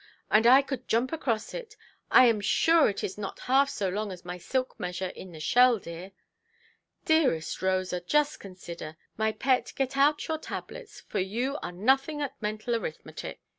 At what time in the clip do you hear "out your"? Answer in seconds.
9.95-10.39